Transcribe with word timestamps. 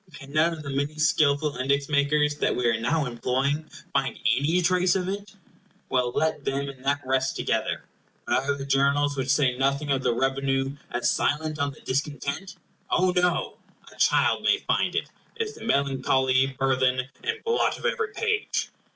Can 0.13 0.31
none 0.33 0.51
of 0.53 0.63
the 0.63 0.71
many 0.71 0.95
skilful 0.97 1.57
index 1.57 1.87
makers 1.87 2.33
that 2.37 2.55
we 2.55 2.65
are 2.65 2.79
now 2.81 3.05
employing 3.05 3.69
find 3.93 4.17
any 4.35 4.59
trace 4.63 4.95
of 4.95 5.07
it? 5.07 5.35
Well, 5.89 6.09
let 6.15 6.43
them 6.43 6.69
and 6.69 6.83
that 6.83 7.01
rest 7.05 7.35
together. 7.35 7.83
But 8.25 8.45
are 8.49 8.55
the 8.57 8.65
Journals, 8.65 9.15
which 9.15 9.29
say 9.29 9.55
nothing 9.55 9.91
of 9.91 10.01
the 10.01 10.15
revenue, 10.15 10.75
as 10.89 11.11
silent 11.11 11.59
on 11.59 11.69
the 11.73 11.81
discontent? 11.81 12.55
Oh 12.89 13.11
no! 13.15 13.59
a 13.93 13.95
child 13.95 14.41
may 14.41 14.57
find 14.67 14.95
it. 14.95 15.11
It 15.35 15.43
is 15.49 15.53
the 15.53 15.63
melancholy 15.65 16.47
burthen 16.57 17.01
and 17.23 17.43
blot 17.43 17.77
of 17.77 17.85
every 17.85 18.11
page. 18.11 18.71